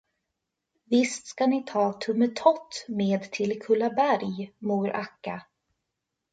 [0.85, 5.41] Visst ska ni ta Tummetott med till Kullaberg, mor Akka.